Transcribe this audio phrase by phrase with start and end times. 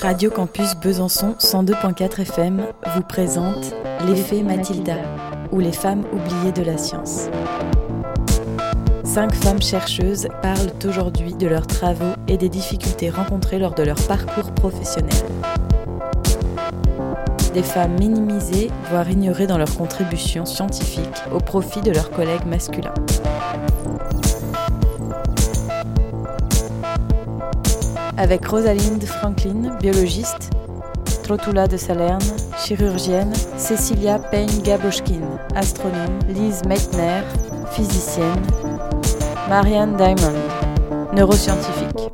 [0.00, 3.74] Radio Campus Besançon 102.4 FM vous présente
[4.06, 4.96] L'effet Mathilda
[5.50, 7.28] ou les femmes oubliées de la science.
[9.04, 14.00] Cinq femmes chercheuses parlent aujourd'hui de leurs travaux et des difficultés rencontrées lors de leur
[14.06, 15.14] parcours professionnel.
[17.54, 22.94] Des femmes minimisées, voire ignorées dans leurs contributions scientifiques au profit de leurs collègues masculins.
[28.18, 30.50] Avec Rosalind Franklin, biologiste,
[31.22, 32.20] Trotula de Salerne,
[32.62, 35.22] chirurgienne, Cecilia Payne-Gaboschkin,
[35.54, 37.22] astronome, Lise Meitner,
[37.70, 38.42] physicienne,
[39.48, 40.38] Marianne Diamond,
[41.14, 42.10] neuroscientifique.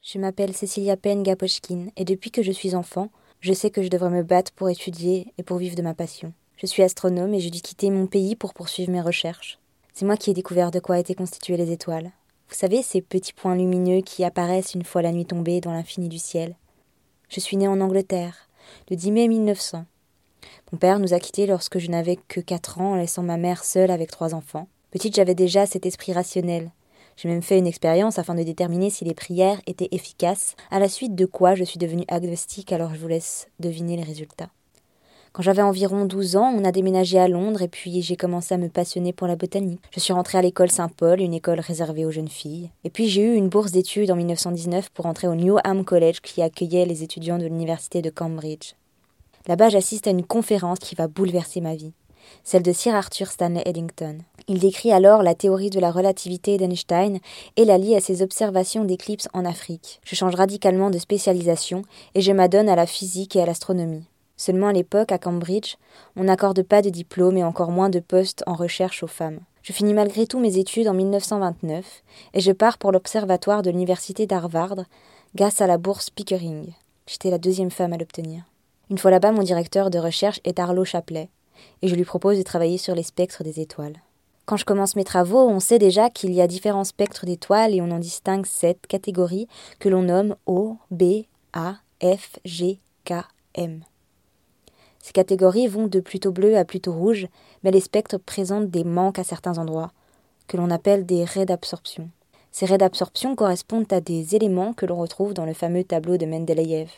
[0.00, 3.08] Je m'appelle Cecilia Payne-Gaboschkin et depuis que je suis enfant,
[3.40, 6.32] je sais que je devrais me battre pour étudier et pour vivre de ma passion.
[6.56, 9.58] Je suis astronome et j'ai dû quitter mon pays pour poursuivre mes recherches.
[9.96, 12.10] C'est moi qui ai découvert de quoi étaient constituées les étoiles.
[12.48, 16.08] Vous savez, ces petits points lumineux qui apparaissent une fois la nuit tombée dans l'infini
[16.08, 16.56] du ciel.
[17.28, 18.48] Je suis née en Angleterre,
[18.90, 19.84] le 10 mai 1900.
[20.72, 23.62] Mon père nous a quittés lorsque je n'avais que quatre ans, en laissant ma mère
[23.62, 24.66] seule avec trois enfants.
[24.90, 26.72] Petite, j'avais déjà cet esprit rationnel.
[27.16, 30.88] J'ai même fait une expérience afin de déterminer si les prières étaient efficaces, à la
[30.88, 34.50] suite de quoi je suis devenue agnostique, alors je vous laisse deviner les résultats.
[35.34, 38.56] Quand j'avais environ 12 ans, on a déménagé à Londres et puis j'ai commencé à
[38.56, 39.80] me passionner pour la botanique.
[39.90, 42.70] Je suis rentrée à l'école Saint-Paul, une école réservée aux jeunes filles.
[42.84, 46.40] Et puis j'ai eu une bourse d'études en 1919 pour entrer au Newham College qui
[46.40, 48.74] accueillait les étudiants de l'université de Cambridge.
[49.48, 51.94] Là-bas, j'assiste à une conférence qui va bouleverser ma vie,
[52.44, 54.18] celle de Sir Arthur Stanley Eddington.
[54.46, 57.18] Il décrit alors la théorie de la relativité d'Einstein
[57.56, 60.00] et la lie à ses observations d'éclipses en Afrique.
[60.04, 61.82] Je change radicalement de spécialisation
[62.14, 64.04] et je m'adonne à la physique et à l'astronomie.
[64.36, 65.76] Seulement à l'époque, à Cambridge,
[66.16, 69.40] on n'accorde pas de diplôme et encore moins de postes en recherche aux femmes.
[69.62, 72.02] Je finis malgré tout mes études en 1929
[72.34, 74.84] et je pars pour l'observatoire de l'université d'Harvard
[75.34, 76.72] grâce à la bourse Pickering.
[77.06, 78.42] J'étais la deuxième femme à l'obtenir.
[78.90, 81.30] Une fois là-bas, mon directeur de recherche est Arlo Chaplet
[81.80, 84.02] et je lui propose de travailler sur les spectres des étoiles.
[84.46, 87.80] Quand je commence mes travaux, on sait déjà qu'il y a différents spectres d'étoiles et
[87.80, 91.24] on en distingue sept catégories que l'on nomme O, B,
[91.54, 93.14] A, F, G, K,
[93.54, 93.80] M.
[95.04, 97.26] Ces catégories vont de plutôt bleu à plutôt rouge,
[97.62, 99.92] mais les spectres présentent des manques à certains endroits,
[100.48, 102.08] que l'on appelle des raies d'absorption.
[102.52, 106.24] Ces raies d'absorption correspondent à des éléments que l'on retrouve dans le fameux tableau de
[106.24, 106.88] Mendeleïev.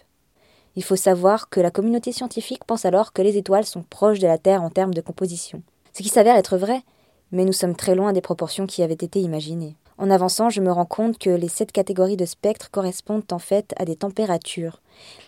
[0.77, 4.29] Il faut savoir que la communauté scientifique pense alors que les étoiles sont proches de
[4.29, 5.61] la Terre en termes de composition.
[5.93, 6.83] Ce qui s'avère être vrai,
[7.33, 9.75] mais nous sommes très loin des proportions qui avaient été imaginées.
[9.99, 13.73] En avançant, je me rends compte que les sept catégories de spectres correspondent en fait
[13.77, 14.83] à des températures.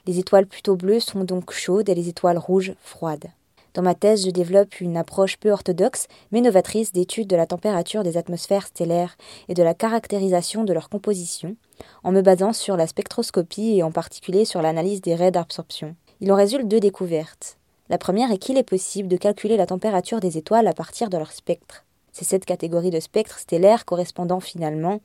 [0.07, 3.29] Les étoiles plutôt bleues sont donc chaudes et les étoiles rouges froides.
[3.75, 8.03] Dans ma thèse, je développe une approche peu orthodoxe mais novatrice d'étude de la température
[8.03, 9.17] des atmosphères stellaires
[9.49, 11.57] et de la caractérisation de leur composition,
[12.03, 15.95] en me basant sur la spectroscopie et en particulier sur l'analyse des raies d'absorption.
[16.21, 17.57] Il en résulte deux découvertes.
[17.89, 21.17] La première est qu'il est possible de calculer la température des étoiles à partir de
[21.17, 21.85] leur spectre.
[22.19, 25.01] C'est cette catégorie de spectres stellaires correspondant finalement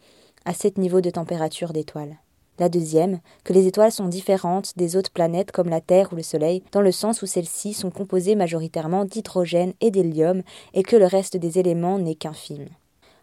[0.46, 2.18] à sept niveaux de température d'étoiles.
[2.58, 6.24] La deuxième, que les étoiles sont différentes des autres planètes comme la Terre ou le
[6.24, 10.42] Soleil, dans le sens où celles-ci sont composées majoritairement d'hydrogène et d'hélium
[10.74, 12.66] et que le reste des éléments n'est qu'un film.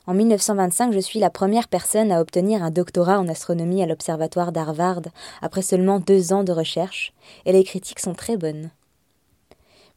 [0.06, 4.52] En 1925, je suis la première personne à obtenir un doctorat en astronomie à l'Observatoire
[4.52, 5.02] d'Harvard,
[5.42, 7.12] après seulement deux ans de recherche,
[7.44, 8.70] et les critiques sont très bonnes.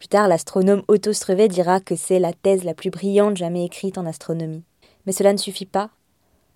[0.04, 3.98] Plus tard, l'astronome Otto Struve dira que c'est la thèse la plus brillante jamais écrite
[3.98, 4.66] en astronomie.
[5.06, 5.92] Mais cela ne suffit pas.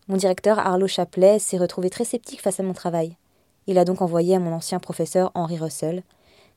[0.10, 3.16] Mon directeur Arlo Chaplet s'est retrouvé très sceptique face à mon travail.
[3.66, 6.04] Il a donc envoyé à mon ancien professeur Henry Russell,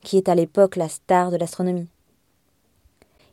[0.03, 1.87] qui est à l'époque la star de l'astronomie.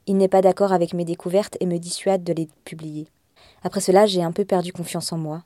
[0.05, 3.07] Il n'est pas d'accord avec mes découvertes et me dissuade de les publier.
[3.63, 5.41] Après cela, j'ai un peu perdu confiance en moi.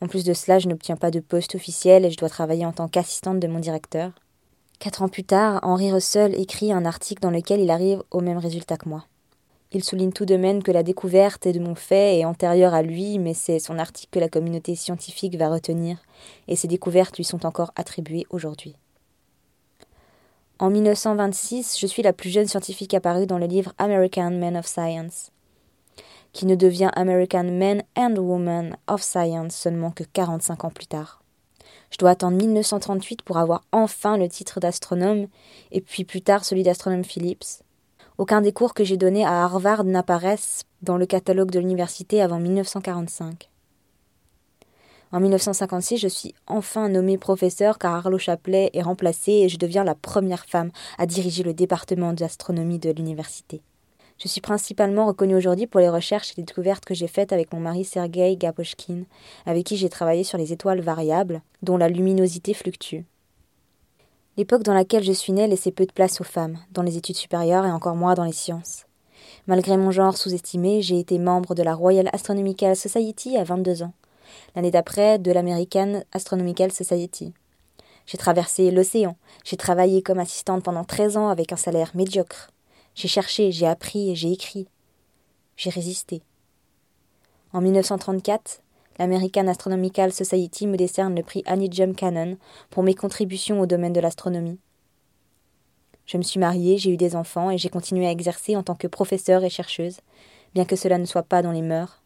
[0.00, 2.72] En plus de cela, je n'obtiens pas de poste officiel et je dois travailler en
[2.72, 4.12] tant qu'assistante de mon directeur.
[4.80, 8.38] Quatre ans plus tard, Henri Russell écrit un article dans lequel il arrive au même
[8.38, 9.04] résultat que moi.
[9.72, 13.18] Il souligne tout de même que la découverte de mon fait est antérieure à lui,
[13.18, 15.98] mais c'est son article que la communauté scientifique va retenir,
[16.48, 18.74] et ses découvertes lui sont encore attribuées aujourd'hui.
[20.58, 24.66] En 1926, je suis la plus jeune scientifique apparue dans le livre American Men of
[24.66, 25.30] Science,
[26.32, 31.19] qui ne devient American Men and Women of Science seulement que 45 ans plus tard.
[31.90, 35.26] Je dois attendre 1938 pour avoir enfin le titre d'astronome,
[35.72, 37.62] et puis plus tard celui d'astronome Phillips.
[38.18, 42.38] Aucun des cours que j'ai donnés à Harvard n'apparaissent dans le catalogue de l'université avant
[42.38, 43.50] 1945.
[45.12, 49.82] En 1956, je suis enfin nommée professeur car Arlo Chaplet est remplacé et je deviens
[49.82, 53.60] la première femme à diriger le département d'astronomie de l'université.
[54.22, 57.54] Je suis principalement reconnue aujourd'hui pour les recherches et les découvertes que j'ai faites avec
[57.54, 59.04] mon mari Sergei Gaposhkin,
[59.46, 63.04] avec qui j'ai travaillé sur les étoiles variables, dont la luminosité fluctue.
[64.36, 67.16] L'époque dans laquelle je suis née laissait peu de place aux femmes, dans les études
[67.16, 68.84] supérieures et encore moins dans les sciences.
[69.46, 73.94] Malgré mon genre sous-estimé, j'ai été membre de la Royal Astronomical Society à 22 ans.
[74.54, 77.32] L'année d'après, de l'American Astronomical Society.
[78.04, 82.50] J'ai traversé l'océan, j'ai travaillé comme assistante pendant 13 ans avec un salaire médiocre.
[82.94, 84.68] J'ai cherché, j'ai appris et j'ai écrit.
[85.56, 86.22] J'ai résisté.
[87.52, 88.62] En 1934,
[88.98, 92.36] l'American Astronomical Society me décerne le prix Annie Jump Cannon
[92.70, 94.58] pour mes contributions au domaine de l'astronomie.
[96.06, 98.74] Je me suis mariée, j'ai eu des enfants et j'ai continué à exercer en tant
[98.74, 100.00] que professeure et chercheuse,
[100.54, 102.02] bien que cela ne soit pas dans les mœurs.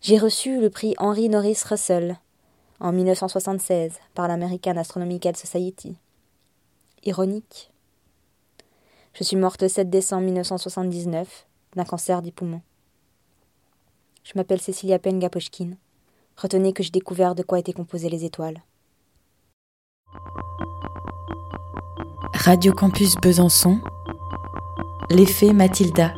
[0.00, 2.18] J'ai reçu le prix Henry Norris Russell
[2.80, 5.96] en 1976 par l'American Astronomical Society.
[7.04, 7.70] Ironique.
[9.16, 11.46] Je suis morte le 7 décembre 1979
[11.76, 12.62] d'un cancer des poumons.
[14.24, 15.74] Je m'appelle Cécilia Pengapochkin.
[16.36, 18.60] Retenez que j'ai découvert de quoi étaient composées les étoiles.
[22.34, 23.78] Radio Campus Besançon.
[25.10, 26.14] L'effet Mathilda.